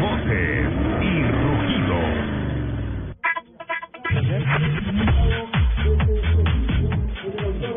[0.00, 0.68] Voces
[1.02, 2.36] y rugidos.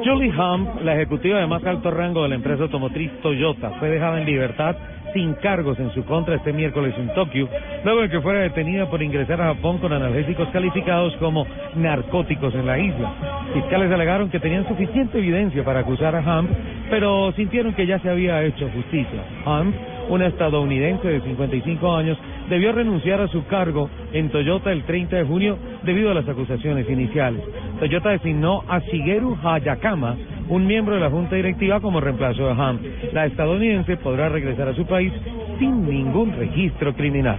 [0.03, 4.19] Julie Hump, la ejecutiva de más alto rango de la empresa automotriz Toyota, fue dejada
[4.19, 4.75] en libertad
[5.13, 7.49] sin cargos en su contra este miércoles en Tokio,
[7.83, 11.45] luego de que fuera detenida por ingresar a Japón con analgésicos calificados como
[11.75, 13.13] narcóticos en la isla.
[13.53, 16.49] Fiscales alegaron que tenían suficiente evidencia para acusar a Hump,
[16.89, 19.23] pero sintieron que ya se había hecho justicia.
[19.45, 19.75] Hump,
[20.09, 22.17] una estadounidense de 55 años,
[22.49, 26.89] debió renunciar a su cargo en Toyota el 30 de junio debido a las acusaciones
[26.89, 27.41] iniciales.
[27.79, 30.15] Toyota designó a Shigeru Hayakama,
[30.49, 32.79] un miembro de la junta directiva, como reemplazo de Ham.
[33.13, 35.13] La estadounidense podrá regresar a su país
[35.59, 37.37] sin ningún registro criminal.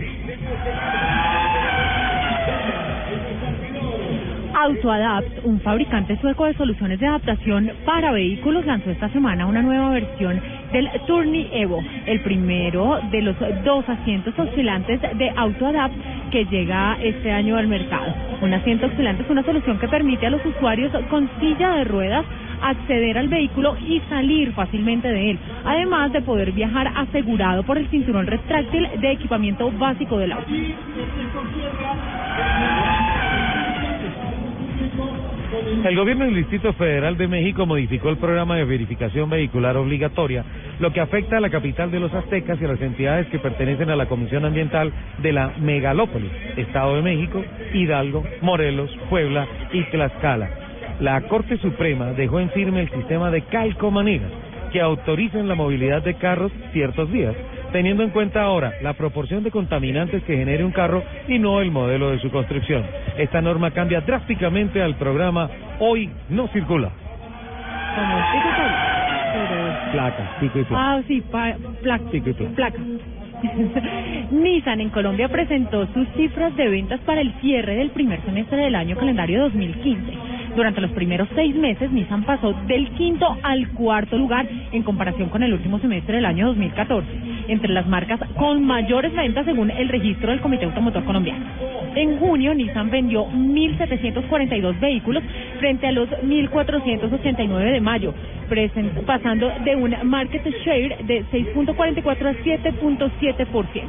[4.60, 9.88] AutoAdapt, un fabricante sueco de soluciones de adaptación para vehículos, lanzó esta semana una nueva
[9.88, 10.38] versión
[10.70, 15.94] del Tourney Evo, el primero de los dos asientos oscilantes de AutoAdapt
[16.30, 18.12] que llega este año al mercado.
[18.42, 22.26] Un asiento oscilante es una solución que permite a los usuarios con silla de ruedas
[22.60, 27.88] acceder al vehículo y salir fácilmente de él, además de poder viajar asegurado por el
[27.88, 30.50] cinturón retráctil de equipamiento básico del auto.
[35.84, 40.44] El gobierno del Distrito Federal de México modificó el programa de verificación vehicular obligatoria,
[40.78, 43.90] lo que afecta a la capital de los aztecas y a las entidades que pertenecen
[43.90, 47.44] a la Comisión Ambiental de la Megalópolis, Estado de México,
[47.74, 50.50] Hidalgo, Morelos, Puebla y Tlaxcala.
[51.00, 54.30] La Corte Suprema dejó en firme el sistema de calcomanías
[54.70, 57.34] que autorizan la movilidad de carros ciertos días,
[57.72, 61.70] teniendo en cuenta ahora la proporción de contaminantes que genere un carro y no el
[61.70, 62.84] modelo de su construcción.
[63.20, 66.88] Esta norma cambia drásticamente al programa Hoy no circula.
[67.94, 70.90] Como el pico y pala, pero- Placa, pico y placa.
[70.92, 72.04] Ah, sí, pa- placa.
[72.10, 72.54] Pico y placa.
[72.54, 72.78] placa.
[74.30, 78.74] Nissan en Colombia presentó sus cifras de ventas para el cierre del primer semestre del
[78.74, 80.12] año calendario 2015.
[80.56, 85.42] Durante los primeros seis meses, Nissan pasó del quinto al cuarto lugar en comparación con
[85.42, 87.06] el último semestre del año 2014,
[87.48, 91.44] entre las marcas con mayores ventas según el registro del Comité Automotor Colombiano.
[91.94, 95.22] En junio, Nissan vendió 1.742 vehículos
[95.58, 98.14] frente a los 1.489 de mayo,
[99.06, 103.82] pasando de un market share de 6.44 a 7.7%.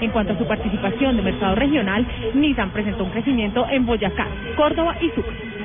[0.00, 4.96] En cuanto a su participación de mercado regional, Nissan presentó un crecimiento en Boyacá, Córdoba
[5.00, 5.57] y Sucre.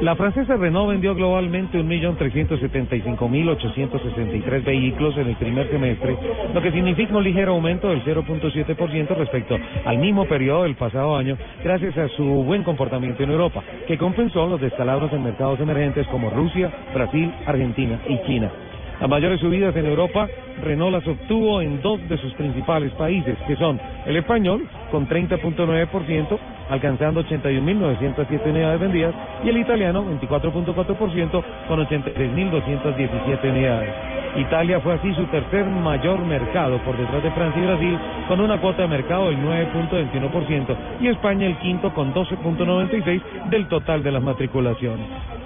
[0.00, 6.16] La francesa Renault vendió globalmente 1.375.863 vehículos en el primer semestre,
[6.54, 11.36] lo que significa un ligero aumento del 0.7% respecto al mismo periodo del pasado año,
[11.64, 16.30] gracias a su buen comportamiento en Europa, que compensó los descalabros en mercados emergentes como
[16.30, 18.52] Rusia, Brasil, Argentina y China.
[19.00, 20.26] Las mayores subidas en Europa,
[20.60, 26.38] Renault las obtuvo en dos de sus principales países, que son el español, con 30.9%,
[26.68, 29.14] alcanzando 81.907 unidades vendidas,
[29.44, 33.94] y el italiano, 24.4%, con 83.217 unidades.
[34.36, 38.60] Italia fue así su tercer mayor mercado por detrás de Francia y Brasil, con una
[38.60, 44.22] cuota de mercado del 9.21%, y España el quinto con 12.96% del total de las
[44.22, 45.37] matriculaciones.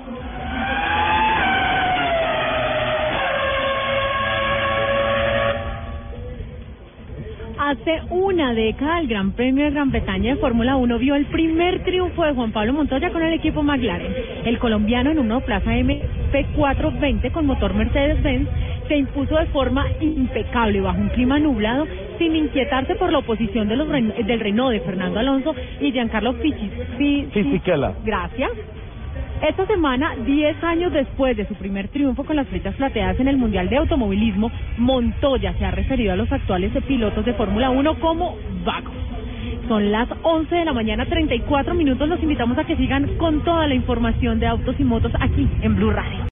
[7.82, 11.82] Hace una década el Gran Premio de Gran Bretaña de Fórmula 1 vio el primer
[11.82, 14.14] triunfo de Juan Pablo Montoya con el equipo McLaren.
[14.44, 18.48] El colombiano en un monoplaza MP420 con motor Mercedes-Benz
[18.86, 21.88] se impuso de forma impecable bajo un clima nublado
[22.18, 26.70] sin inquietarse por la oposición de los del Renault de Fernando Alonso y Giancarlo Fichi.
[26.98, 27.94] Fi- fi- Fisichella.
[28.04, 28.50] Gracias.
[29.42, 33.36] Esta semana, 10 años después de su primer triunfo con las flechas plateadas en el
[33.36, 38.36] Mundial de Automovilismo, Montoya se ha referido a los actuales pilotos de Fórmula 1 como
[38.64, 38.94] vagos.
[39.66, 42.08] Son las 11 de la mañana, 34 minutos.
[42.08, 45.74] Los invitamos a que sigan con toda la información de autos y motos aquí en
[45.74, 46.24] Blue Radio.